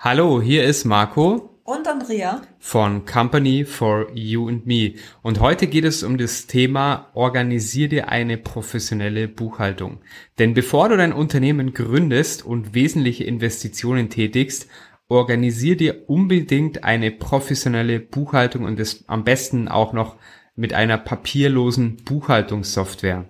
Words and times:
Hallo, 0.00 0.40
hier 0.40 0.62
ist 0.62 0.84
Marco 0.84 1.58
und 1.64 1.88
Andrea 1.88 2.42
von 2.60 3.04
Company 3.04 3.64
for 3.64 4.06
You 4.14 4.46
and 4.46 4.64
Me. 4.64 4.94
Und 5.22 5.40
heute 5.40 5.66
geht 5.66 5.84
es 5.84 6.04
um 6.04 6.18
das 6.18 6.46
Thema 6.46 7.08
Organisier 7.14 7.88
dir 7.88 8.08
eine 8.08 8.38
professionelle 8.38 9.26
Buchhaltung. 9.26 9.98
Denn 10.38 10.54
bevor 10.54 10.88
du 10.88 10.96
dein 10.96 11.12
Unternehmen 11.12 11.74
gründest 11.74 12.46
und 12.46 12.74
wesentliche 12.74 13.24
Investitionen 13.24 14.08
tätigst, 14.08 14.68
organisier 15.08 15.76
dir 15.76 16.08
unbedingt 16.08 16.84
eine 16.84 17.10
professionelle 17.10 17.98
Buchhaltung 17.98 18.66
und 18.66 18.78
das 18.78 19.02
am 19.08 19.24
besten 19.24 19.66
auch 19.66 19.92
noch 19.92 20.14
mit 20.54 20.74
einer 20.74 20.96
papierlosen 20.96 21.96
Buchhaltungssoftware. 22.04 23.28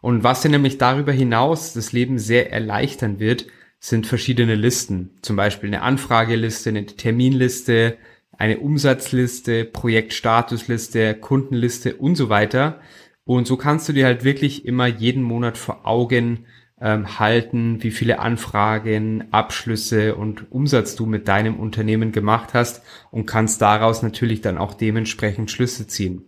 Und 0.00 0.24
was 0.24 0.42
dir 0.42 0.48
nämlich 0.48 0.78
darüber 0.78 1.12
hinaus 1.12 1.72
das 1.72 1.92
Leben 1.92 2.18
sehr 2.18 2.50
erleichtern 2.52 3.20
wird, 3.20 3.46
sind 3.88 4.08
verschiedene 4.08 4.56
Listen. 4.56 5.10
Zum 5.22 5.36
Beispiel 5.36 5.68
eine 5.68 5.82
Anfrageliste, 5.82 6.70
eine 6.70 6.86
Terminliste, 6.86 7.96
eine 8.36 8.58
Umsatzliste, 8.58 9.64
Projektstatusliste, 9.64 11.14
Kundenliste 11.14 11.94
und 11.94 12.16
so 12.16 12.28
weiter. 12.28 12.80
Und 13.24 13.46
so 13.46 13.56
kannst 13.56 13.88
du 13.88 13.92
dir 13.92 14.06
halt 14.06 14.24
wirklich 14.24 14.64
immer 14.64 14.86
jeden 14.86 15.22
Monat 15.22 15.56
vor 15.56 15.86
Augen 15.86 16.46
ähm, 16.80 17.20
halten, 17.20 17.80
wie 17.84 17.92
viele 17.92 18.18
Anfragen, 18.18 19.24
Abschlüsse 19.30 20.16
und 20.16 20.50
Umsatz 20.50 20.96
du 20.96 21.06
mit 21.06 21.28
deinem 21.28 21.60
Unternehmen 21.60 22.10
gemacht 22.10 22.54
hast 22.54 22.82
und 23.12 23.26
kannst 23.26 23.62
daraus 23.62 24.02
natürlich 24.02 24.40
dann 24.40 24.58
auch 24.58 24.74
dementsprechend 24.74 25.52
Schlüsse 25.52 25.86
ziehen. 25.86 26.24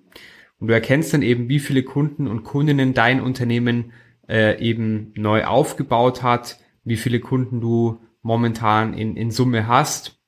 Und 0.61 0.69
du 0.69 0.75
erkennst 0.75 1.13
dann 1.13 1.23
eben, 1.23 1.49
wie 1.49 1.59
viele 1.59 1.83
Kunden 1.83 2.29
und 2.29 2.45
Kundinnen 2.45 2.95
dein 2.95 3.21
Unternehmen 3.21 3.93
äh, 4.29 4.61
eben 4.63 5.13
neu 5.17 5.45
aufgebaut 5.45 6.23
hat, 6.23 6.59
wie 6.89 6.97
viele 6.97 7.21
Kunden 7.21 7.61
du 7.61 8.01
momentan 8.23 8.95
in, 8.95 9.17
in 9.17 9.31
Summe 9.31 9.67
hast. 9.67 10.19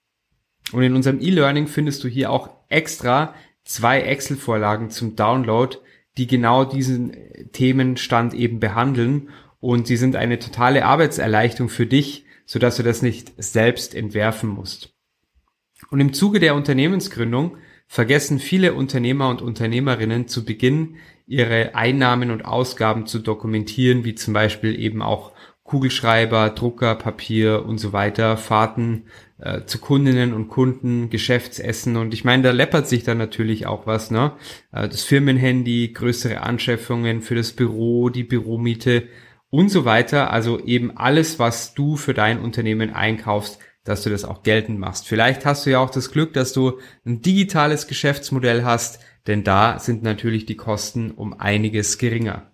Und 0.72 0.83
in 0.83 0.94
unserem 0.94 1.20
E-Learning 1.20 1.67
findest 1.67 2.05
du 2.05 2.08
hier 2.08 2.30
auch 2.30 2.50
extra 2.69 3.34
zwei 3.64 4.00
Excel-Vorlagen 4.02 4.91
zum 4.91 5.17
Download, 5.17 5.77
die 6.17 6.27
genau 6.27 6.64
diesen 6.64 7.17
Themenstand 7.52 8.34
eben 8.34 8.61
behandeln. 8.61 9.30
Und 9.61 9.86
sie 9.86 9.97
sind 9.97 10.17
eine 10.17 10.39
totale 10.39 10.84
Arbeitserleichterung 10.84 11.69
für 11.69 11.86
dich, 11.86 12.25
sodass 12.47 12.77
du 12.77 12.83
das 12.83 13.02
nicht 13.02 13.33
selbst 13.39 13.95
entwerfen 13.95 14.48
musst. 14.48 14.95
Und 15.91 16.00
im 16.00 16.12
Zuge 16.12 16.41
der 16.41 16.55
Unternehmensgründung 16.55 17.56
vergessen 17.86 18.39
viele 18.39 18.74
Unternehmer 18.74 19.28
und 19.28 19.42
Unternehmerinnen 19.42 20.28
zu 20.28 20.45
Beginn 20.45 20.97
ihre 21.27 21.74
Einnahmen 21.74 22.30
und 22.30 22.45
Ausgaben 22.45 23.06
zu 23.06 23.19
dokumentieren, 23.19 24.05
wie 24.05 24.14
zum 24.14 24.34
Beispiel 24.34 24.78
eben 24.78 25.02
auch 25.02 25.33
Kugelschreiber, 25.70 26.50
Drucker, 26.50 26.96
Papier 26.96 27.64
und 27.64 27.78
so 27.78 27.92
weiter, 27.92 28.36
Fahrten 28.36 29.04
äh, 29.38 29.62
zu 29.66 29.78
Kundinnen 29.78 30.32
und 30.32 30.48
Kunden, 30.48 31.10
Geschäftsessen 31.10 31.96
und 31.96 32.12
ich 32.12 32.24
meine, 32.24 32.42
da 32.42 32.50
läppert 32.50 32.88
sich 32.88 33.04
dann 33.04 33.18
natürlich 33.18 33.68
auch 33.68 33.86
was, 33.86 34.11
ne? 34.11 34.33
Äh, 34.72 34.89
das 34.89 35.05
Firmenhandy, 35.05 35.92
größere 35.95 36.40
Anschaffungen 36.40 37.22
für 37.22 37.36
das 37.36 37.52
Büro, 37.52 38.08
die 38.08 38.24
Büromiete 38.24 39.05
und 39.48 39.68
so 39.68 39.84
weiter. 39.84 40.33
Also 40.33 40.58
eben 40.58 40.96
alles, 40.96 41.39
was 41.39 41.72
du 41.72 41.95
für 41.95 42.14
dein 42.14 42.40
Unternehmen 42.40 42.92
einkaufst, 42.92 43.61
dass 43.84 44.02
du 44.02 44.11
das 44.11 44.24
auch 44.24 44.42
geltend 44.42 44.80
machst. 44.80 45.06
Vielleicht 45.06 45.46
hast 45.46 45.66
du 45.66 45.70
ja 45.70 45.78
auch 45.78 45.90
das 45.90 46.11
Glück, 46.11 46.33
dass 46.33 46.52
du 46.52 46.80
ein 47.06 47.22
digitales 47.22 47.86
Geschäftsmodell 47.86 48.64
hast, 48.64 48.98
denn 49.28 49.45
da 49.45 49.78
sind 49.78 50.02
natürlich 50.02 50.46
die 50.46 50.56
Kosten 50.56 51.12
um 51.12 51.33
einiges 51.39 51.96
geringer 51.98 52.49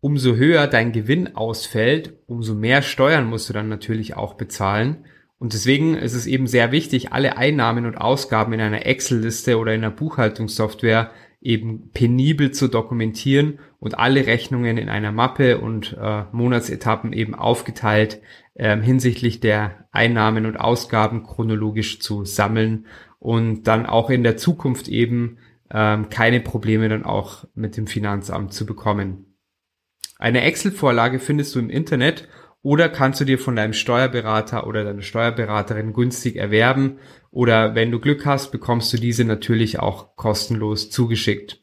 umso 0.00 0.34
höher 0.34 0.66
dein 0.66 0.92
Gewinn 0.92 1.36
ausfällt, 1.36 2.14
umso 2.26 2.54
mehr 2.54 2.82
Steuern 2.82 3.26
musst 3.26 3.48
du 3.48 3.52
dann 3.52 3.68
natürlich 3.68 4.16
auch 4.16 4.34
bezahlen. 4.34 5.04
Und 5.38 5.54
deswegen 5.54 5.94
ist 5.94 6.14
es 6.14 6.26
eben 6.26 6.46
sehr 6.46 6.72
wichtig, 6.72 7.12
alle 7.12 7.38
Einnahmen 7.38 7.86
und 7.86 7.96
Ausgaben 7.96 8.52
in 8.52 8.60
einer 8.60 8.84
Excel-Liste 8.84 9.58
oder 9.58 9.74
in 9.74 9.82
einer 9.82 9.94
Buchhaltungssoftware 9.94 11.10
eben 11.40 11.90
penibel 11.92 12.50
zu 12.50 12.68
dokumentieren 12.68 13.58
und 13.78 13.98
alle 13.98 14.26
Rechnungen 14.26 14.76
in 14.76 14.90
einer 14.90 15.12
Mappe 15.12 15.58
und 15.58 15.96
äh, 15.98 16.24
Monatsetappen 16.32 17.14
eben 17.14 17.34
aufgeteilt 17.34 18.20
äh, 18.54 18.78
hinsichtlich 18.78 19.40
der 19.40 19.86
Einnahmen 19.90 20.44
und 20.44 20.58
Ausgaben 20.58 21.22
chronologisch 21.22 22.00
zu 22.00 22.26
sammeln 22.26 22.86
und 23.18 23.64
dann 23.64 23.86
auch 23.86 24.10
in 24.10 24.22
der 24.22 24.36
Zukunft 24.36 24.88
eben 24.88 25.38
ähm, 25.70 26.10
keine 26.10 26.40
Probleme 26.40 26.90
dann 26.90 27.04
auch 27.04 27.44
mit 27.54 27.78
dem 27.78 27.86
Finanzamt 27.86 28.52
zu 28.52 28.66
bekommen. 28.66 29.29
Eine 30.20 30.42
Excel-Vorlage 30.42 31.18
findest 31.18 31.54
du 31.54 31.60
im 31.60 31.70
Internet 31.70 32.28
oder 32.60 32.90
kannst 32.90 33.22
du 33.22 33.24
dir 33.24 33.38
von 33.38 33.56
deinem 33.56 33.72
Steuerberater 33.72 34.66
oder 34.66 34.84
deiner 34.84 35.00
Steuerberaterin 35.00 35.94
günstig 35.94 36.36
erwerben 36.36 36.98
oder 37.30 37.74
wenn 37.74 37.90
du 37.90 38.00
Glück 38.00 38.26
hast, 38.26 38.52
bekommst 38.52 38.92
du 38.92 38.98
diese 38.98 39.24
natürlich 39.24 39.78
auch 39.78 40.16
kostenlos 40.16 40.90
zugeschickt. 40.90 41.59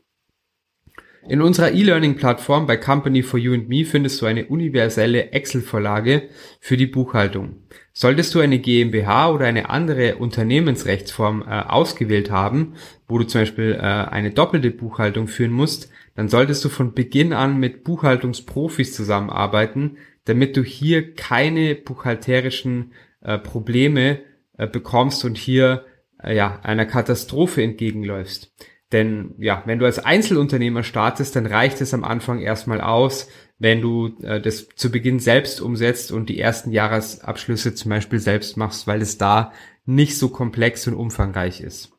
In 1.30 1.42
unserer 1.42 1.74
E-Learning-Plattform 1.74 2.68
bei 2.68 2.78
Company 2.78 3.22
for 3.22 3.38
You 3.38 3.54
and 3.54 3.68
Me 3.68 3.84
findest 3.84 4.22
du 4.22 4.26
eine 4.26 4.46
universelle 4.46 5.32
Excel-Vorlage 5.32 6.30
für 6.62 6.78
die 6.78 6.86
Buchhaltung. 6.86 7.64
Solltest 7.92 8.34
du 8.34 8.40
eine 8.40 8.60
GmbH 8.60 9.32
oder 9.32 9.46
eine 9.46 9.70
andere 9.70 10.16
Unternehmensrechtsform 10.16 11.42
äh, 11.42 11.64
ausgewählt 11.64 12.32
haben, 12.32 12.76
wo 13.10 13.18
du 13.18 13.26
zum 13.26 13.42
Beispiel 13.42 13.74
äh, 13.74 13.82
eine 13.82 14.32
doppelte 14.32 14.72
Buchhaltung 14.72 15.28
führen 15.28 15.52
musst, 15.52 15.90
dann 16.16 16.30
solltest 16.30 16.64
du 16.64 16.70
von 16.70 16.94
Beginn 16.94 17.34
an 17.34 17.60
mit 17.60 17.84
Buchhaltungsprofis 17.84 18.94
zusammenarbeiten, 18.94 19.98
damit 20.24 20.56
du 20.56 20.64
hier 20.64 21.14
keine 21.14 21.76
buchhalterischen 21.76 22.94
äh, 23.20 23.38
Probleme 23.38 24.20
äh, 24.58 24.66
bekommst 24.66 25.26
und 25.26 25.38
hier 25.38 25.86
äh, 26.24 26.38
ja 26.38 26.62
einer 26.64 26.86
Katastrophe 26.86 27.64
entgegenläufst. 27.64 28.54
Denn 28.92 29.36
ja, 29.38 29.64
wenn 29.66 29.80
du 29.80 29.86
als 29.86 30.00
Einzelunternehmer 30.00 30.84
startest, 30.84 31.36
dann 31.36 31.46
reicht 31.46 31.82
es 31.82 31.94
am 31.94 32.04
Anfang 32.04 32.40
erstmal 32.40 32.80
aus, 32.80 33.28
wenn 33.60 33.82
du 33.82 34.16
äh, 34.22 34.40
das 34.40 34.70
zu 34.76 34.92
Beginn 34.92 35.20
selbst 35.20 35.60
umsetzt 35.60 36.12
und 36.12 36.30
die 36.30 36.40
ersten 36.40 36.72
Jahresabschlüsse 36.72 37.76
zum 37.76 37.90
Beispiel 37.90 38.20
selbst 38.20 38.56
machst, 38.56 38.88
weil 38.88 39.02
es 39.02 39.18
da 39.18 39.52
nicht 39.86 40.18
so 40.18 40.30
komplex 40.30 40.88
und 40.88 40.94
umfangreich 40.94 41.62
ist. 41.62 41.92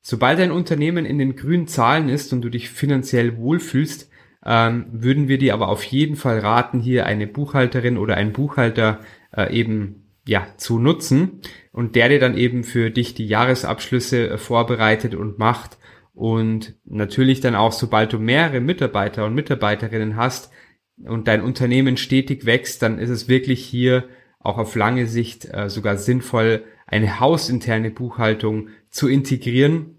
Sobald 0.00 0.38
dein 0.38 0.50
Unternehmen 0.50 1.04
in 1.04 1.18
den 1.18 1.36
grünen 1.36 1.66
Zahlen 1.66 2.08
ist 2.08 2.32
und 2.32 2.42
du 2.42 2.50
dich 2.50 2.70
finanziell 2.70 3.36
wohlfühlst, 3.38 4.10
ähm, 4.44 4.86
würden 4.90 5.28
wir 5.28 5.38
dir 5.38 5.54
aber 5.54 5.68
auf 5.68 5.82
jeden 5.84 6.16
Fall 6.16 6.38
raten, 6.38 6.80
hier 6.80 7.06
eine 7.06 7.26
Buchhalterin 7.26 7.98
oder 7.98 8.16
einen 8.16 8.32
Buchhalter 8.32 9.00
äh, 9.36 9.52
eben 9.52 10.08
ja 10.26 10.46
zu 10.56 10.78
nutzen 10.78 11.40
und 11.72 11.96
der 11.96 12.08
dir 12.08 12.20
dann 12.20 12.36
eben 12.36 12.64
für 12.64 12.90
dich 12.90 13.14
die 13.14 13.26
Jahresabschlüsse 13.26 14.30
äh, 14.30 14.38
vorbereitet 14.38 15.14
und 15.14 15.38
macht 15.38 15.78
und 16.18 16.74
natürlich 16.84 17.40
dann 17.40 17.54
auch, 17.54 17.72
sobald 17.72 18.12
du 18.12 18.18
mehrere 18.18 18.60
Mitarbeiter 18.60 19.24
und 19.24 19.34
Mitarbeiterinnen 19.34 20.16
hast 20.16 20.50
und 21.04 21.28
dein 21.28 21.42
Unternehmen 21.42 21.96
stetig 21.96 22.44
wächst, 22.44 22.82
dann 22.82 22.98
ist 22.98 23.10
es 23.10 23.28
wirklich 23.28 23.64
hier 23.64 24.08
auch 24.40 24.58
auf 24.58 24.74
lange 24.74 25.06
Sicht 25.06 25.48
äh, 25.52 25.70
sogar 25.70 25.96
sinnvoll, 25.96 26.64
eine 26.86 27.20
hausinterne 27.20 27.90
Buchhaltung 27.90 28.68
zu 28.90 29.06
integrieren 29.06 29.98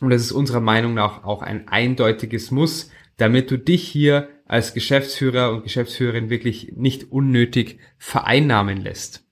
und 0.00 0.10
das 0.10 0.22
ist 0.22 0.32
unserer 0.32 0.60
Meinung 0.60 0.94
nach 0.94 1.24
auch 1.24 1.42
ein 1.42 1.68
eindeutiges 1.68 2.50
Muss, 2.50 2.90
damit 3.18 3.50
du 3.50 3.58
dich 3.58 3.86
hier 3.86 4.28
als 4.46 4.72
Geschäftsführer 4.72 5.52
und 5.52 5.64
Geschäftsführerin 5.64 6.30
wirklich 6.30 6.72
nicht 6.76 7.10
unnötig 7.12 7.78
vereinnahmen 7.98 8.80
lässt. 8.80 9.25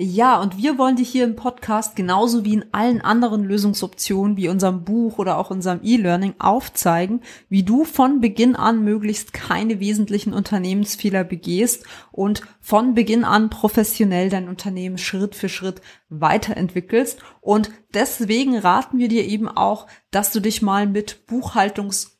Ja, 0.00 0.40
und 0.40 0.56
wir 0.56 0.78
wollen 0.78 0.94
dich 0.94 1.08
hier 1.08 1.24
im 1.24 1.34
Podcast 1.34 1.96
genauso 1.96 2.44
wie 2.44 2.54
in 2.54 2.66
allen 2.70 3.00
anderen 3.00 3.42
Lösungsoptionen 3.42 4.36
wie 4.36 4.48
unserem 4.48 4.84
Buch 4.84 5.18
oder 5.18 5.36
auch 5.38 5.50
unserem 5.50 5.80
E-Learning 5.82 6.34
aufzeigen, 6.38 7.20
wie 7.48 7.64
du 7.64 7.84
von 7.84 8.20
Beginn 8.20 8.54
an 8.54 8.84
möglichst 8.84 9.32
keine 9.32 9.80
wesentlichen 9.80 10.34
Unternehmensfehler 10.34 11.24
begehst 11.24 11.84
und 12.12 12.42
von 12.60 12.94
Beginn 12.94 13.24
an 13.24 13.50
professionell 13.50 14.28
dein 14.28 14.48
Unternehmen 14.48 14.98
Schritt 14.98 15.34
für 15.34 15.48
Schritt 15.48 15.80
weiterentwickelst. 16.10 17.18
Und 17.40 17.72
deswegen 17.92 18.56
raten 18.56 18.98
wir 18.98 19.08
dir 19.08 19.26
eben 19.26 19.48
auch, 19.48 19.88
dass 20.12 20.30
du 20.30 20.38
dich 20.38 20.62
mal 20.62 20.86
mit 20.86 21.26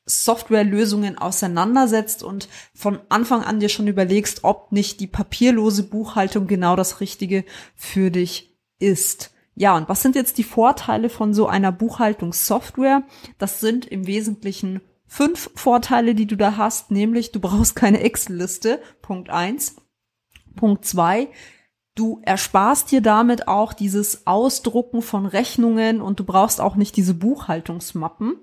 Buchhaltungssoftwarelösungen 0.08 1.18
auseinandersetzt 1.18 2.22
und 2.22 2.48
von 2.74 3.00
Anfang 3.08 3.42
an 3.42 3.60
dir 3.60 3.68
schon 3.68 3.86
überlegst, 3.86 4.42
ob 4.42 4.72
nicht 4.72 5.00
die 5.00 5.06
papierlose 5.06 5.84
Buchhaltung 5.84 6.46
genau 6.46 6.76
das 6.76 7.00
Richtige 7.00 7.44
für 7.74 8.10
dich 8.10 8.56
ist. 8.78 9.32
Ja, 9.54 9.76
und 9.76 9.88
was 9.88 10.02
sind 10.02 10.14
jetzt 10.14 10.38
die 10.38 10.44
Vorteile 10.44 11.10
von 11.10 11.34
so 11.34 11.46
einer 11.46 11.72
Buchhaltungssoftware? 11.72 13.02
Das 13.38 13.60
sind 13.60 13.86
im 13.86 14.06
Wesentlichen 14.06 14.80
fünf 15.06 15.50
Vorteile, 15.54 16.14
die 16.14 16.26
du 16.26 16.36
da 16.36 16.56
hast, 16.56 16.90
nämlich 16.90 17.32
du 17.32 17.40
brauchst 17.40 17.74
keine 17.74 18.00
Excel-Liste, 18.00 18.80
Punkt 19.02 19.30
eins. 19.30 19.76
Punkt 20.54 20.84
zwei, 20.84 21.28
du 21.94 22.20
ersparst 22.22 22.90
dir 22.90 23.00
damit 23.00 23.48
auch 23.48 23.72
dieses 23.72 24.26
Ausdrucken 24.26 25.02
von 25.02 25.26
Rechnungen 25.26 26.00
und 26.00 26.20
du 26.20 26.24
brauchst 26.24 26.60
auch 26.60 26.76
nicht 26.76 26.96
diese 26.96 27.14
Buchhaltungsmappen. 27.14 28.36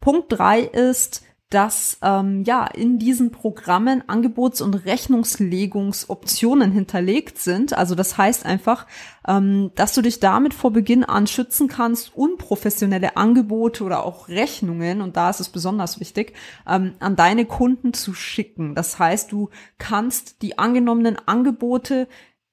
Punkt 0.00 0.26
drei 0.30 0.60
ist, 0.60 1.22
dass 1.50 1.96
ähm, 2.02 2.44
ja 2.44 2.66
in 2.66 2.98
diesen 2.98 3.30
Programmen 3.30 4.06
Angebots- 4.06 4.60
und 4.60 4.74
Rechnungslegungsoptionen 4.74 6.72
hinterlegt 6.72 7.38
sind. 7.38 7.72
Also 7.72 7.94
das 7.94 8.18
heißt 8.18 8.44
einfach, 8.44 8.86
ähm, 9.26 9.70
dass 9.74 9.94
du 9.94 10.02
dich 10.02 10.20
damit 10.20 10.52
vor 10.52 10.72
Beginn 10.72 11.04
an 11.04 11.26
schützen 11.26 11.68
kannst, 11.68 12.14
unprofessionelle 12.14 13.16
Angebote 13.16 13.82
oder 13.82 14.04
auch 14.04 14.28
Rechnungen, 14.28 15.00
und 15.00 15.16
da 15.16 15.30
ist 15.30 15.40
es 15.40 15.48
besonders 15.48 16.00
wichtig, 16.00 16.34
ähm, 16.68 16.92
an 17.00 17.16
deine 17.16 17.46
Kunden 17.46 17.94
zu 17.94 18.12
schicken. 18.12 18.74
Das 18.74 18.98
heißt, 18.98 19.32
du 19.32 19.48
kannst 19.78 20.42
die 20.42 20.58
angenommenen 20.58 21.16
Angebote 21.24 22.08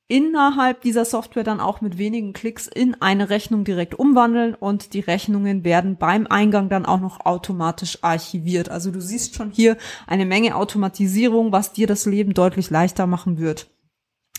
innerhalb 0.07 0.81
dieser 0.81 1.03
Software 1.03 1.43
dann 1.43 1.59
auch 1.59 1.81
mit 1.81 1.97
wenigen 1.97 2.33
Klicks 2.33 2.67
in 2.67 3.01
eine 3.01 3.29
Rechnung 3.29 3.63
direkt 3.63 3.95
umwandeln 3.95 4.53
und 4.53 4.93
die 4.93 4.99
Rechnungen 4.99 5.63
werden 5.63 5.97
beim 5.97 6.27
Eingang 6.27 6.69
dann 6.69 6.85
auch 6.85 6.99
noch 6.99 7.25
automatisch 7.25 7.99
archiviert. 8.03 8.69
Also 8.69 8.91
du 8.91 9.01
siehst 9.01 9.35
schon 9.35 9.49
hier 9.49 9.77
eine 10.05 10.25
Menge 10.25 10.55
Automatisierung, 10.55 11.51
was 11.51 11.73
dir 11.73 11.87
das 11.87 12.05
Leben 12.05 12.33
deutlich 12.33 12.69
leichter 12.69 13.07
machen 13.07 13.39
wird. 13.39 13.67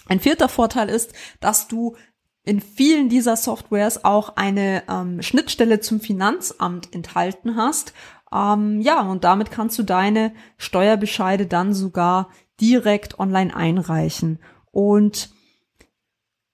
Ein 0.09 0.21
vierter 0.21 0.49
Vorteil 0.49 0.89
ist, 0.89 1.13
dass 1.41 1.67
du 1.67 1.97
in 2.45 2.61
vielen 2.61 3.09
dieser 3.09 3.37
Softwares 3.37 4.05
auch 4.05 4.37
eine 4.37 4.85
ähm, 4.89 5.21
Schnittstelle 5.21 5.81
zum 5.81 5.99
Finanzamt 5.99 6.95
enthalten 6.95 7.57
hast. 7.57 7.93
Ähm, 8.33 8.81
ja, 8.81 9.01
und 9.03 9.25
damit 9.25 9.51
kannst 9.51 9.77
du 9.81 9.83
deine 9.83 10.33
Steuerbescheide 10.59 11.47
dann 11.47 11.75
sogar 11.75 12.31
direkt 12.61 13.19
online 13.19 13.55
einreichen. 13.55 14.39
Und 14.71 15.31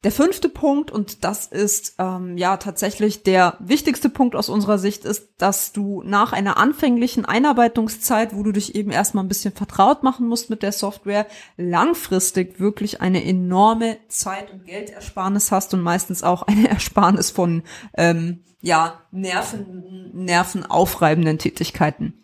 der 0.04 0.10
fünfte 0.10 0.48
Punkt, 0.48 0.90
und 0.90 1.22
das 1.22 1.46
ist 1.46 1.94
ähm, 1.98 2.36
ja 2.36 2.56
tatsächlich 2.56 3.22
der 3.22 3.56
wichtigste 3.60 4.08
Punkt 4.08 4.34
aus 4.34 4.48
unserer 4.48 4.78
Sicht, 4.78 5.04
ist, 5.04 5.28
dass 5.38 5.72
du 5.72 6.02
nach 6.04 6.32
einer 6.32 6.56
anfänglichen 6.56 7.24
Einarbeitungszeit, 7.24 8.34
wo 8.34 8.42
du 8.42 8.50
dich 8.50 8.74
eben 8.74 8.90
erstmal 8.90 9.24
ein 9.24 9.28
bisschen 9.28 9.52
vertraut 9.52 10.02
machen 10.02 10.26
musst 10.26 10.50
mit 10.50 10.62
der 10.64 10.72
Software, 10.72 11.26
langfristig 11.56 12.58
wirklich 12.58 13.00
eine 13.00 13.24
enorme 13.24 13.98
Zeit- 14.08 14.52
und 14.52 14.66
Geldersparnis 14.66 15.52
hast 15.52 15.72
und 15.72 15.82
meistens 15.82 16.24
auch 16.24 16.42
eine 16.42 16.68
Ersparnis 16.70 17.30
von 17.30 17.62
ähm, 17.96 18.40
ja 18.60 19.00
nerven, 19.12 20.10
nervenaufreibenden 20.14 21.38
Tätigkeiten. 21.38 22.14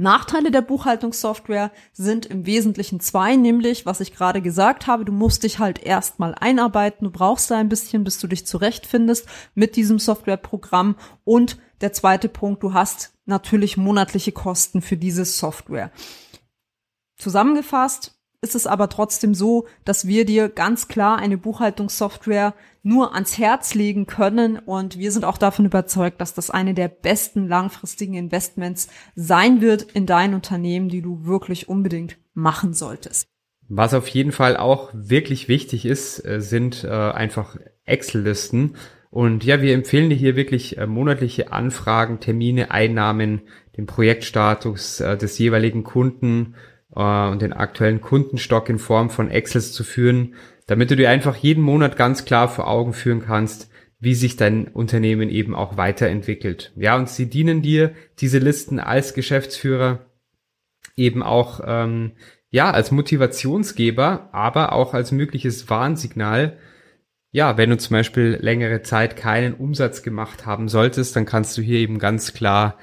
Nachteile 0.00 0.50
der 0.50 0.62
Buchhaltungssoftware 0.62 1.70
sind 1.92 2.24
im 2.24 2.46
Wesentlichen 2.46 3.00
zwei, 3.00 3.36
nämlich, 3.36 3.84
was 3.84 4.00
ich 4.00 4.14
gerade 4.14 4.40
gesagt 4.40 4.86
habe, 4.86 5.04
du 5.04 5.12
musst 5.12 5.42
dich 5.42 5.58
halt 5.58 5.78
erstmal 5.78 6.34
einarbeiten, 6.34 7.04
du 7.04 7.10
brauchst 7.10 7.50
da 7.50 7.58
ein 7.58 7.68
bisschen, 7.68 8.02
bis 8.02 8.18
du 8.18 8.26
dich 8.26 8.46
zurechtfindest 8.46 9.28
mit 9.54 9.76
diesem 9.76 9.98
Softwareprogramm. 9.98 10.96
Und 11.24 11.58
der 11.82 11.92
zweite 11.92 12.30
Punkt, 12.30 12.62
du 12.62 12.72
hast 12.72 13.12
natürlich 13.26 13.76
monatliche 13.76 14.32
Kosten 14.32 14.80
für 14.80 14.96
diese 14.96 15.26
Software. 15.26 15.92
Zusammengefasst, 17.18 18.18
ist 18.42 18.54
es 18.54 18.66
aber 18.66 18.88
trotzdem 18.88 19.34
so, 19.34 19.66
dass 19.84 20.06
wir 20.06 20.24
dir 20.24 20.48
ganz 20.48 20.88
klar 20.88 21.18
eine 21.18 21.36
Buchhaltungssoftware 21.36 22.54
nur 22.82 23.14
ans 23.14 23.36
Herz 23.36 23.74
legen 23.74 24.06
können 24.06 24.58
und 24.58 24.98
wir 24.98 25.12
sind 25.12 25.26
auch 25.26 25.36
davon 25.36 25.66
überzeugt, 25.66 26.20
dass 26.20 26.32
das 26.32 26.50
eine 26.50 26.72
der 26.72 26.88
besten 26.88 27.48
langfristigen 27.48 28.14
Investments 28.14 28.88
sein 29.14 29.60
wird 29.60 29.82
in 29.82 30.06
dein 30.06 30.32
Unternehmen, 30.32 30.88
die 30.88 31.02
du 31.02 31.26
wirklich 31.26 31.68
unbedingt 31.68 32.16
machen 32.32 32.72
solltest. 32.72 33.26
Was 33.68 33.92
auf 33.92 34.08
jeden 34.08 34.32
Fall 34.32 34.56
auch 34.56 34.90
wirklich 34.94 35.46
wichtig 35.48 35.84
ist, 35.84 36.24
äh, 36.24 36.40
sind 36.40 36.82
äh, 36.82 36.88
einfach 36.88 37.56
Excel-Listen. 37.84 38.74
Und 39.10 39.44
ja, 39.44 39.60
wir 39.60 39.74
empfehlen 39.74 40.08
dir 40.08 40.16
hier 40.16 40.34
wirklich 40.34 40.78
äh, 40.78 40.86
monatliche 40.86 41.52
Anfragen, 41.52 42.20
Termine, 42.20 42.70
Einnahmen, 42.70 43.42
den 43.76 43.86
Projektstatus 43.86 44.96
des 44.96 45.38
jeweiligen 45.38 45.84
Kunden 45.84 46.54
äh, 46.94 47.28
und 47.28 47.42
den 47.42 47.52
aktuellen 47.52 48.00
Kundenstock 48.00 48.68
in 48.68 48.78
Form 48.78 49.10
von 49.10 49.30
Excels 49.30 49.72
zu 49.72 49.84
führen, 49.84 50.34
damit 50.66 50.90
du 50.90 50.96
dir 50.96 51.10
einfach 51.10 51.36
jeden 51.36 51.62
Monat 51.62 51.96
ganz 51.96 52.24
klar 52.24 52.48
vor 52.48 52.68
Augen 52.68 52.92
führen 52.92 53.22
kannst, 53.24 53.70
wie 53.98 54.14
sich 54.14 54.36
dein 54.36 54.68
Unternehmen 54.68 55.28
eben 55.28 55.54
auch 55.54 55.76
weiterentwickelt. 55.76 56.72
Ja, 56.76 56.96
und 56.96 57.08
sie 57.08 57.28
dienen 57.28 57.60
dir, 57.60 57.92
diese 58.18 58.38
Listen 58.38 58.80
als 58.80 59.12
Geschäftsführer, 59.14 60.06
eben 60.96 61.22
auch 61.22 61.60
ähm, 61.66 62.12
ja 62.50 62.70
als 62.70 62.90
Motivationsgeber, 62.90 64.30
aber 64.32 64.72
auch 64.72 64.94
als 64.94 65.12
mögliches 65.12 65.68
Warnsignal. 65.68 66.56
Ja, 67.30 67.56
wenn 67.56 67.70
du 67.70 67.78
zum 67.78 67.94
Beispiel 67.94 68.38
längere 68.40 68.82
Zeit 68.82 69.16
keinen 69.16 69.54
Umsatz 69.54 70.02
gemacht 70.02 70.46
haben 70.46 70.68
solltest, 70.68 71.14
dann 71.14 71.26
kannst 71.26 71.56
du 71.56 71.62
hier 71.62 71.78
eben 71.78 71.98
ganz 71.98 72.32
klar 72.32 72.76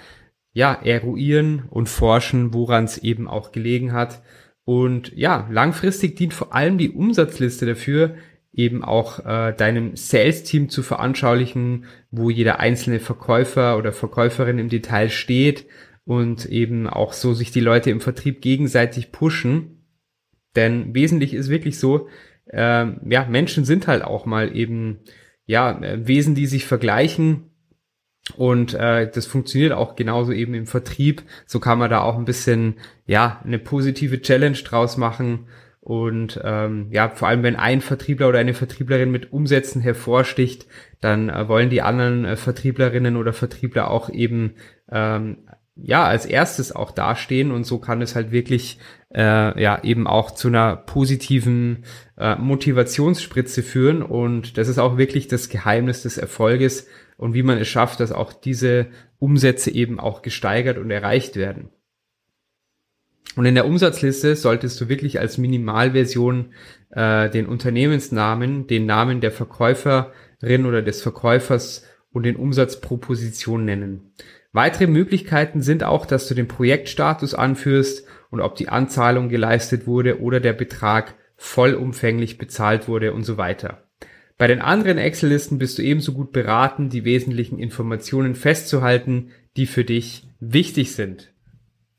ja, 0.58 0.74
eruieren 0.74 1.66
und 1.70 1.88
forschen, 1.88 2.52
woran 2.52 2.86
es 2.86 2.98
eben 2.98 3.28
auch 3.28 3.52
gelegen 3.52 3.94
hat. 3.94 4.24
Und 4.66 5.16
ja, 5.16 5.48
langfristig 5.52 6.16
dient 6.16 6.34
vor 6.34 6.56
allem 6.56 6.80
die 6.80 6.90
Umsatzliste 6.90 7.68
dafür, 7.68 8.16
eben 8.54 8.84
auch 8.84 9.24
äh, 9.24 9.54
deinem 9.54 9.96
Sales-Team 9.96 10.70
zu 10.70 10.82
veranschaulichen, 10.82 11.86
wo 12.10 12.32
jeder 12.32 12.60
einzelne 12.60 13.00
Verkäufer 13.00 13.78
oder 13.78 13.92
Verkäuferin 13.92 14.58
im 14.58 14.68
Detail 14.68 15.10
steht 15.10 15.68
und 16.06 16.48
eben 16.48 16.88
auch 16.88 17.14
so 17.14 17.36
sich 17.36 17.52
die 17.52 17.60
Leute 17.60 17.92
im 17.92 18.02
Vertrieb 18.02 18.42
gegenseitig 18.42 19.12
pushen. 19.12 19.86
Denn 20.56 20.96
wesentlich 20.96 21.36
ist 21.36 21.50
wirklich 21.50 21.78
so, 21.78 22.08
äh, 22.48 22.88
ja, 23.08 23.28
Menschen 23.30 23.64
sind 23.64 23.86
halt 23.86 24.04
auch 24.04 24.26
mal 24.26 24.56
eben, 24.58 25.02
ja, 25.46 25.80
äh, 25.84 26.08
Wesen, 26.08 26.34
die 26.34 26.48
sich 26.48 26.66
vergleichen 26.66 27.52
und 28.36 28.74
äh, 28.74 29.10
das 29.10 29.26
funktioniert 29.26 29.74
auch 29.74 29.96
genauso 29.96 30.32
eben 30.32 30.54
im 30.54 30.68
Vertrieb. 30.68 31.24
So 31.46 31.60
kann 31.60 31.80
man 31.80 31.90
da 31.90 32.02
auch 32.02 32.18
ein 32.18 32.26
bisschen, 32.26 32.76
ja, 33.06 33.42
eine 33.44 33.60
positive 33.60 34.22
Challenge 34.22 34.58
draus 34.58 34.98
machen. 34.98 35.48
Und 35.80 36.42
ähm, 36.44 36.88
ja, 36.92 37.08
vor 37.10 37.30
allem 37.30 37.44
wenn 37.44 37.56
ein 37.56 37.80
Vertriebler 37.80 38.28
oder 38.28 38.40
eine 38.40 38.54
Vertrieblerin 38.54 39.10
mit 39.10 39.32
Umsätzen 39.32 39.82
hervorsticht, 39.82 40.68
dann 41.00 41.30
äh, 41.30 41.48
wollen 41.48 41.70
die 41.70 41.82
anderen 41.82 42.26
äh, 42.26 42.36
Vertrieblerinnen 42.36 43.16
oder 43.16 43.32
Vertriebler 43.32 43.90
auch 43.90 44.10
eben 44.10 44.56
ähm, 44.92 45.38
ja 45.78 46.04
als 46.04 46.26
erstes 46.26 46.76
auch 46.76 46.92
dastehen 46.92 47.52
und 47.52 47.66
so 47.66 47.78
kann 47.78 48.02
es 48.02 48.16
halt 48.16 48.32
wirklich 48.32 48.80
äh, 49.14 49.62
ja 49.62 49.82
eben 49.84 50.08
auch 50.08 50.32
zu 50.32 50.50
einer 50.50 50.76
positiven 50.76 51.86
äh, 52.18 52.36
Motivationsspritze 52.36 53.64
führen 53.64 54.02
und 54.02 54.58
das 54.58 54.68
ist 54.68 54.80
auch 54.80 54.98
wirklich 54.98 55.28
das 55.28 55.50
Geheimnis 55.50 56.02
des 56.02 56.18
Erfolges 56.18 56.88
und 57.18 57.34
wie 57.34 57.44
man 57.44 57.58
es 57.58 57.68
schafft, 57.68 58.00
dass 58.00 58.12
auch 58.12 58.32
diese 58.32 58.88
Umsätze 59.20 59.72
eben 59.72 60.00
auch 60.00 60.22
gesteigert 60.22 60.78
und 60.78 60.92
erreicht 60.92 61.36
werden. 61.36 61.70
Und 63.36 63.46
in 63.46 63.56
der 63.56 63.68
Umsatzliste 63.68 64.36
solltest 64.36 64.80
du 64.82 64.90
wirklich 64.90 65.20
als 65.20 65.38
Minimalversion 65.38 66.54
äh, 66.92 67.30
den 67.30 67.46
Unternehmensnamen, 67.46 68.66
den 68.66 68.86
Namen 68.86 69.22
der 69.22 69.32
Verkäuferin 69.32 70.66
oder 70.66 70.82
des 70.82 71.02
Verkäufers 71.02 71.84
und 72.12 72.24
den 72.24 72.36
Umsatz 72.36 72.82
pro 72.82 72.98
Position 72.98 73.66
nennen. 73.66 74.14
Weitere 74.54 74.88
Möglichkeiten 74.88 75.62
sind 75.62 75.84
auch, 75.84 76.08
dass 76.08 76.28
du 76.28 76.34
den 76.34 76.48
Projektstatus 76.48 77.36
anführst 77.36 78.08
und 78.32 78.42
ob 78.42 78.56
die 78.56 78.70
Anzahlung 78.70 79.30
geleistet 79.30 79.86
wurde 79.86 80.20
oder 80.20 80.40
der 80.40 80.54
Betrag 80.54 81.14
vollumfänglich 81.36 82.40
bezahlt 82.40 82.88
wurde 82.88 83.14
und 83.14 83.24
so 83.24 83.38
weiter. 83.38 83.87
Bei 84.38 84.48
den 84.48 84.62
anderen 84.62 85.00
Excel-Listen 85.00 85.58
bist 85.58 85.78
du 85.78 85.82
ebenso 85.82 86.14
gut 86.14 86.32
beraten, 86.32 86.90
die 86.90 87.06
wesentlichen 87.06 87.58
Informationen 87.58 88.36
festzuhalten, 88.36 89.32
die 89.56 89.66
für 89.66 89.84
dich 89.84 90.28
wichtig 90.40 90.94
sind. 90.94 91.34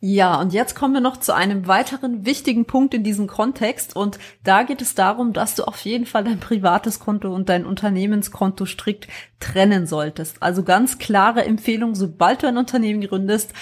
Ja, 0.00 0.40
und 0.40 0.52
jetzt 0.52 0.76
kommen 0.76 0.95
wir 0.95 1.00
noch 1.00 1.16
zu 1.16 1.35
einem 1.35 1.66
weiteren 1.66 2.25
wichtigen 2.25 2.66
Punkt 2.66 2.95
in 2.95 3.02
diesem 3.02 3.26
Kontext. 3.26 3.97
Und 3.97 4.21
da 4.45 4.62
geht 4.62 4.80
es 4.80 4.95
darum, 4.95 5.33
dass 5.33 5.57
du 5.57 5.64
auf 5.64 5.80
jeden 5.80 6.07
Fall 6.07 6.23
dein 6.23 6.38
privates 6.38 7.00
Konto 7.00 7.35
und 7.35 7.49
dein 7.49 7.66
Unternehmenskonto 7.66 8.64
strikt 8.64 9.09
trennen 9.40 9.88
solltest. 9.88 10.40
Also 10.40 10.62
ganz 10.62 10.99
klare 10.99 11.45
Empfehlung, 11.45 11.97
sobald 11.97 12.45
du 12.45 12.47
ein 12.47 12.59
Unternehmen 12.59 13.00
gründest, 13.00 13.52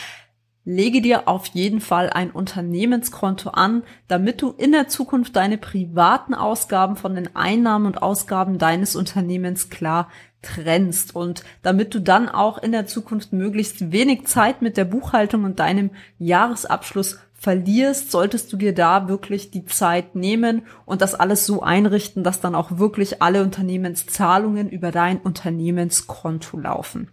lege 0.67 1.01
dir 1.01 1.29
auf 1.29 1.47
jeden 1.47 1.81
Fall 1.81 2.11
ein 2.11 2.33
Unternehmenskonto 2.33 3.51
an, 3.51 3.85
damit 4.09 4.43
du 4.43 4.51
in 4.51 4.73
der 4.73 4.89
Zukunft 4.89 5.37
deine 5.37 5.57
privaten 5.57 6.35
Ausgaben 6.35 6.97
von 6.97 7.15
den 7.15 7.35
Einnahmen 7.35 7.87
und 7.87 8.03
Ausgaben 8.03 8.59
deines 8.59 8.97
Unternehmens 8.97 9.71
klar 9.71 10.09
trennst 10.43 11.15
und 11.15 11.45
damit 11.63 11.95
du 11.95 12.01
dann 12.01 12.29
auch 12.29 12.59
in 12.59 12.73
der 12.73 12.87
Zukunft 12.87 13.33
möglichst 13.33 13.93
wenig 13.93 14.27
Zeit 14.27 14.61
mit 14.61 14.77
der 14.77 14.85
Buchhaltung 14.85 15.45
und 15.45 15.61
deinem 15.61 15.91
Jahresabschluss 16.19 17.19
verlierst, 17.35 18.11
solltest 18.11 18.53
du 18.53 18.57
dir 18.57 18.75
da 18.75 19.09
wirklich 19.09 19.51
die 19.51 19.67
Zeit 19.67 20.17
nehmen 20.17 20.63
und 20.85 21.01
das 21.01 21.15
alles 21.15 21.47
so 21.47 21.63
einrichten, 21.63 22.25
dass 22.25 22.41
dann 22.41 22.55
auch 22.55 22.79
wirklich 22.79 23.23
alle 23.23 23.43
Unternehmenszahlungen 23.43 24.69
über 24.69 24.91
dein 24.91 25.19
Unternehmenskonto 25.19 26.59
laufen. 26.59 27.09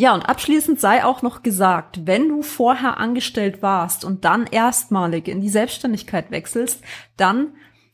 Ja, 0.00 0.14
und 0.14 0.22
abschließend 0.22 0.80
sei 0.80 1.04
auch 1.04 1.20
noch 1.20 1.42
gesagt, 1.42 2.06
wenn 2.06 2.26
du 2.30 2.40
vorher 2.40 2.96
angestellt 2.96 3.60
warst 3.60 4.02
und 4.02 4.24
dann 4.24 4.46
erstmalig 4.46 5.28
in 5.28 5.42
die 5.42 5.50
Selbstständigkeit 5.50 6.30
wechselst, 6.30 6.80
dann 7.18 7.48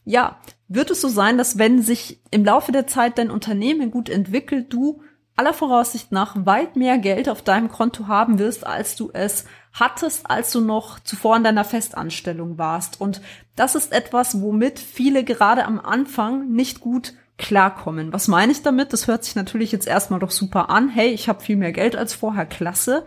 ja, 0.05 0.39
wird 0.69 0.93
es 0.93 1.01
so 1.01 1.09
sein, 1.09 1.37
dass 1.37 1.59
wenn 1.59 1.83
sich 1.83 2.21
im 2.31 2.45
Laufe 2.45 2.71
der 2.71 2.87
Zeit 2.87 3.19
dein 3.19 3.29
Unternehmen 3.29 3.91
gut 3.91 4.09
entwickelt, 4.09 4.73
du 4.73 5.03
aller 5.35 5.53
Voraussicht 5.53 6.13
nach 6.13 6.37
weit 6.47 6.77
mehr 6.77 6.99
Geld 6.99 7.29
auf 7.29 7.43
deinem 7.43 7.69
Konto 7.69 8.07
haben 8.07 8.39
wirst, 8.39 8.65
als 8.65 8.95
du 8.95 9.11
es 9.13 9.45
hattest, 9.73 10.31
als 10.31 10.53
du 10.53 10.61
noch 10.61 11.01
zuvor 11.01 11.37
in 11.37 11.43
deiner 11.43 11.65
Festanstellung 11.65 12.57
warst. 12.57 13.01
Und 13.01 13.21
das 13.57 13.75
ist 13.75 13.91
etwas, 13.91 14.41
womit 14.41 14.79
viele 14.79 15.25
gerade 15.25 15.65
am 15.65 15.81
Anfang 15.81 16.53
nicht 16.53 16.79
gut 16.79 17.15
klarkommen. 17.38 18.12
Was 18.12 18.28
meine 18.28 18.52
ich 18.52 18.62
damit? 18.62 18.93
Das 18.93 19.07
hört 19.07 19.25
sich 19.25 19.35
natürlich 19.35 19.73
jetzt 19.73 19.87
erstmal 19.87 20.21
doch 20.21 20.31
super 20.31 20.71
an. 20.71 20.88
Hey, 20.88 21.09
ich 21.09 21.28
habe 21.28 21.43
viel 21.43 21.57
mehr 21.57 21.73
Geld 21.73 21.97
als 21.97 22.14
vorher, 22.14 22.47
klasse. 22.47 23.05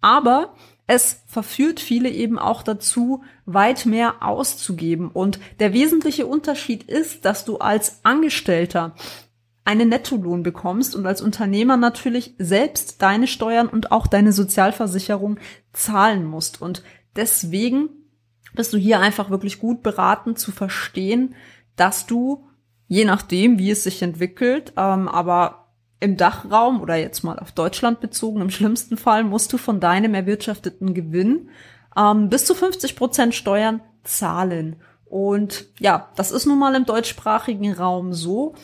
Aber 0.00 0.54
es 0.86 1.22
verführt 1.26 1.78
viele 1.78 2.08
eben 2.08 2.38
auch 2.38 2.62
dazu, 2.62 3.22
weit 3.46 3.86
mehr 3.86 4.22
auszugeben. 4.24 5.08
Und 5.10 5.38
der 5.60 5.72
wesentliche 5.72 6.26
Unterschied 6.26 6.82
ist, 6.82 7.24
dass 7.24 7.44
du 7.44 7.58
als 7.58 8.00
Angestellter 8.04 8.94
einen 9.64 9.88
Nettolohn 9.88 10.42
bekommst 10.42 10.96
und 10.96 11.06
als 11.06 11.22
Unternehmer 11.22 11.76
natürlich 11.76 12.34
selbst 12.38 13.02
deine 13.02 13.28
Steuern 13.28 13.68
und 13.68 13.92
auch 13.92 14.08
deine 14.08 14.32
Sozialversicherung 14.32 15.38
zahlen 15.72 16.24
musst. 16.24 16.60
Und 16.60 16.82
deswegen 17.14 17.88
bist 18.54 18.72
du 18.72 18.78
hier 18.78 18.98
einfach 18.98 19.30
wirklich 19.30 19.60
gut 19.60 19.84
beraten 19.84 20.34
zu 20.34 20.50
verstehen, 20.50 21.36
dass 21.76 22.06
du 22.06 22.48
je 22.90 23.04
nachdem, 23.04 23.60
wie 23.60 23.70
es 23.70 23.84
sich 23.84 24.02
entwickelt, 24.02 24.72
ähm, 24.76 25.06
aber 25.06 25.68
im 26.00 26.16
Dachraum 26.16 26.80
oder 26.80 26.96
jetzt 26.96 27.22
mal 27.22 27.38
auf 27.38 27.52
Deutschland 27.52 28.00
bezogen, 28.00 28.40
im 28.40 28.50
schlimmsten 28.50 28.96
Fall 28.96 29.22
musst 29.22 29.52
du 29.52 29.58
von 29.58 29.78
deinem 29.78 30.12
erwirtschafteten 30.12 30.92
Gewinn 30.92 31.50
ähm, 31.96 32.28
bis 32.28 32.46
zu 32.46 32.54
50 32.54 32.96
Prozent 32.96 33.34
Steuern 33.36 33.80
zahlen. 34.02 34.76
Und 35.04 35.66
ja, 35.78 36.08
das 36.16 36.32
ist 36.32 36.46
nun 36.46 36.58
mal 36.58 36.74
im 36.74 36.84
deutschsprachigen 36.84 37.72
Raum 37.72 38.12
so. 38.12 38.56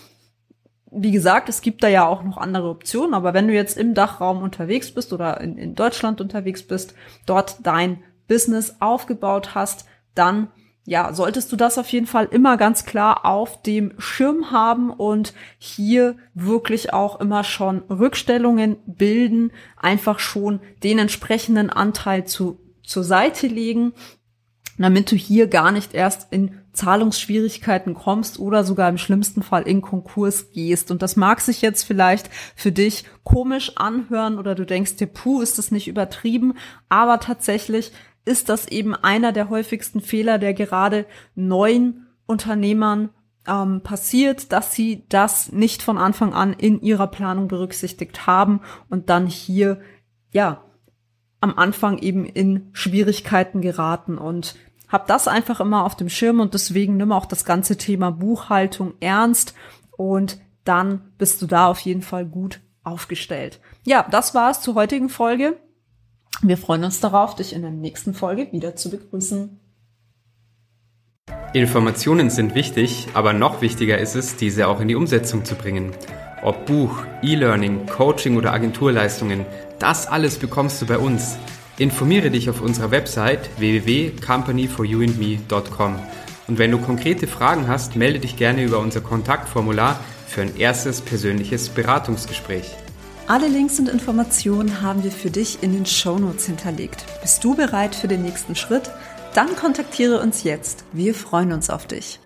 Wie 0.90 1.12
gesagt, 1.12 1.48
es 1.48 1.60
gibt 1.60 1.84
da 1.84 1.88
ja 1.88 2.04
auch 2.04 2.24
noch 2.24 2.36
andere 2.36 2.68
Optionen, 2.68 3.14
aber 3.14 3.32
wenn 3.32 3.46
du 3.46 3.54
jetzt 3.54 3.78
im 3.78 3.94
Dachraum 3.94 4.42
unterwegs 4.42 4.90
bist 4.90 5.12
oder 5.12 5.40
in, 5.40 5.56
in 5.56 5.76
Deutschland 5.76 6.20
unterwegs 6.20 6.64
bist, 6.64 6.94
dort 7.26 7.58
dein 7.62 8.02
Business 8.26 8.76
aufgebaut 8.80 9.54
hast, 9.54 9.86
dann 10.16 10.48
ja, 10.86 11.12
solltest 11.12 11.50
du 11.50 11.56
das 11.56 11.78
auf 11.78 11.88
jeden 11.88 12.06
Fall 12.06 12.28
immer 12.30 12.56
ganz 12.56 12.84
klar 12.84 13.26
auf 13.26 13.60
dem 13.62 13.92
Schirm 13.98 14.52
haben 14.52 14.90
und 14.90 15.34
hier 15.58 16.14
wirklich 16.32 16.92
auch 16.92 17.20
immer 17.20 17.42
schon 17.42 17.82
Rückstellungen 17.90 18.76
bilden, 18.86 19.50
einfach 19.76 20.20
schon 20.20 20.60
den 20.84 21.00
entsprechenden 21.00 21.70
Anteil 21.70 22.24
zu, 22.24 22.60
zur 22.84 23.02
Seite 23.02 23.48
legen, 23.48 23.94
damit 24.78 25.10
du 25.10 25.16
hier 25.16 25.48
gar 25.48 25.72
nicht 25.72 25.92
erst 25.92 26.28
in 26.32 26.60
Zahlungsschwierigkeiten 26.72 27.94
kommst 27.94 28.38
oder 28.38 28.62
sogar 28.62 28.88
im 28.88 28.98
schlimmsten 28.98 29.42
Fall 29.42 29.62
in 29.62 29.82
Konkurs 29.82 30.52
gehst. 30.52 30.92
Und 30.92 31.02
das 31.02 31.16
mag 31.16 31.40
sich 31.40 31.62
jetzt 31.62 31.82
vielleicht 31.82 32.30
für 32.54 32.70
dich 32.70 33.06
komisch 33.24 33.72
anhören 33.76 34.38
oder 34.38 34.54
du 34.54 34.64
denkst 34.64 34.96
dir, 34.96 35.06
puh, 35.06 35.40
ist 35.40 35.58
das 35.58 35.72
nicht 35.72 35.88
übertrieben, 35.88 36.54
aber 36.88 37.18
tatsächlich 37.18 37.90
ist 38.26 38.50
das 38.50 38.66
eben 38.68 38.94
einer 38.94 39.32
der 39.32 39.48
häufigsten 39.48 40.00
Fehler, 40.00 40.38
der 40.38 40.52
gerade 40.52 41.06
neuen 41.34 42.06
Unternehmern 42.26 43.10
ähm, 43.46 43.80
passiert, 43.82 44.52
dass 44.52 44.74
sie 44.74 45.06
das 45.08 45.52
nicht 45.52 45.82
von 45.82 45.96
Anfang 45.96 46.34
an 46.34 46.52
in 46.52 46.82
ihrer 46.82 47.06
Planung 47.06 47.48
berücksichtigt 47.48 48.26
haben 48.26 48.60
und 48.90 49.08
dann 49.08 49.26
hier, 49.26 49.80
ja, 50.32 50.62
am 51.40 51.56
Anfang 51.56 51.98
eben 51.98 52.24
in 52.24 52.70
Schwierigkeiten 52.72 53.60
geraten 53.60 54.18
und 54.18 54.56
hab 54.88 55.06
das 55.06 55.28
einfach 55.28 55.60
immer 55.60 55.84
auf 55.84 55.96
dem 55.96 56.08
Schirm 56.08 56.40
und 56.40 56.54
deswegen 56.54 56.96
nimm 56.96 57.12
auch 57.12 57.26
das 57.26 57.44
ganze 57.44 57.76
Thema 57.76 58.10
Buchhaltung 58.10 58.94
ernst 59.00 59.54
und 59.96 60.40
dann 60.64 61.12
bist 61.18 61.40
du 61.42 61.46
da 61.46 61.68
auf 61.68 61.78
jeden 61.80 62.02
Fall 62.02 62.26
gut 62.26 62.60
aufgestellt. 62.82 63.60
Ja, 63.84 64.06
das 64.10 64.34
war's 64.34 64.62
zur 64.62 64.74
heutigen 64.74 65.08
Folge. 65.08 65.56
Wir 66.42 66.58
freuen 66.58 66.84
uns 66.84 67.00
darauf, 67.00 67.34
dich 67.34 67.52
in 67.52 67.62
der 67.62 67.70
nächsten 67.70 68.14
Folge 68.14 68.48
wieder 68.52 68.76
zu 68.76 68.90
begrüßen. 68.90 69.58
Informationen 71.52 72.30
sind 72.30 72.54
wichtig, 72.54 73.08
aber 73.14 73.32
noch 73.32 73.62
wichtiger 73.62 73.98
ist 73.98 74.14
es, 74.14 74.36
diese 74.36 74.68
auch 74.68 74.80
in 74.80 74.86
die 74.88 74.94
Umsetzung 74.94 75.44
zu 75.44 75.54
bringen. 75.54 75.92
Ob 76.42 76.66
Buch, 76.66 76.98
E-Learning, 77.22 77.86
Coaching 77.86 78.36
oder 78.36 78.52
Agenturleistungen, 78.52 79.46
das 79.78 80.06
alles 80.06 80.36
bekommst 80.36 80.82
du 80.82 80.86
bei 80.86 80.98
uns. 80.98 81.38
Informiere 81.78 82.30
dich 82.30 82.50
auf 82.50 82.60
unserer 82.60 82.90
Website 82.90 83.48
www.companyforyouandme.com. 83.58 85.98
Und 86.46 86.58
wenn 86.58 86.70
du 86.70 86.76
konkrete 86.78 87.26
Fragen 87.26 87.68
hast, 87.68 87.96
melde 87.96 88.20
dich 88.20 88.36
gerne 88.36 88.62
über 88.62 88.78
unser 88.78 89.00
Kontaktformular 89.00 89.98
für 90.26 90.42
ein 90.42 90.54
erstes 90.56 91.00
persönliches 91.00 91.70
Beratungsgespräch. 91.70 92.76
Alle 93.28 93.48
Links 93.48 93.80
und 93.80 93.88
Informationen 93.88 94.82
haben 94.82 95.02
wir 95.02 95.10
für 95.10 95.30
dich 95.30 95.60
in 95.60 95.72
den 95.72 95.84
Show 95.84 96.16
Notes 96.16 96.46
hinterlegt. 96.46 97.04
Bist 97.22 97.42
du 97.42 97.56
bereit 97.56 97.96
für 97.96 98.06
den 98.06 98.22
nächsten 98.22 98.54
Schritt? 98.54 98.88
Dann 99.34 99.56
kontaktiere 99.56 100.20
uns 100.20 100.44
jetzt. 100.44 100.84
Wir 100.92 101.12
freuen 101.12 101.52
uns 101.52 101.68
auf 101.68 101.88
dich. 101.88 102.20